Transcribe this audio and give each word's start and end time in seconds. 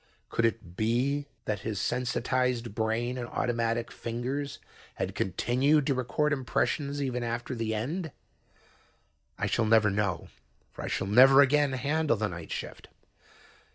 Could 0.29 0.45
it 0.45 0.75
be 0.75 1.27
that 1.45 1.59
his 1.59 1.79
sensitized 1.79 2.73
brain 2.73 3.19
and 3.19 3.27
automatic 3.27 3.91
fingers 3.91 4.57
had 4.95 5.13
continued 5.13 5.85
to 5.85 5.93
record 5.93 6.33
impressions 6.33 6.99
even 7.03 7.21
after 7.21 7.53
the 7.53 7.75
end? 7.75 8.11
I 9.37 9.45
shall 9.45 9.65
never 9.65 9.91
know, 9.91 10.29
for 10.71 10.81
I 10.83 10.87
shall 10.87 11.05
never 11.05 11.39
again 11.41 11.73
handle 11.73 12.17
the 12.17 12.29
night 12.29 12.51
shift. 12.51 12.87